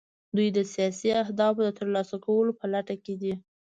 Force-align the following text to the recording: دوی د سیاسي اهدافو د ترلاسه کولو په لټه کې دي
دوی 0.35 0.47
د 0.57 0.59
سیاسي 0.73 1.09
اهدافو 1.23 1.61
د 1.65 1.69
ترلاسه 1.79 2.15
کولو 2.25 2.51
په 2.59 2.65
لټه 2.73 2.95
کې 3.03 3.15
دي 3.21 3.33